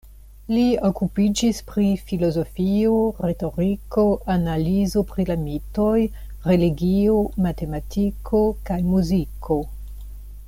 Li 0.51 0.61
okupiĝis 0.87 1.57
pri 1.71 1.83
filozofio, 2.11 2.93
retoriko, 3.25 4.05
analizo 4.37 5.03
pri 5.13 5.27
la 5.31 5.37
mitoj, 5.45 5.93
religio, 6.53 7.19
matematiko 7.49 8.41
kaj 8.71 8.79
muziko. 8.91 9.59